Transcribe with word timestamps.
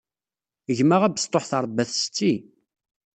Gma 0.77 0.97
abesṭuḥ 1.07 1.43
teṛebba-t 1.45 1.91
setti. 2.01 2.33